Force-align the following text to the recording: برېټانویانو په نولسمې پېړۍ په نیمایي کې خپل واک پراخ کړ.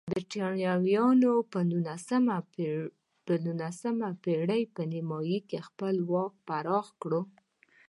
برېټانویانو 0.11 1.31
په 1.51 1.59
نولسمې 3.45 4.09
پېړۍ 4.23 4.63
په 4.75 4.81
نیمایي 4.91 5.39
کې 5.49 5.59
خپل 5.67 5.95
واک 6.11 6.33
پراخ 6.47 6.87
کړ. 7.01 7.11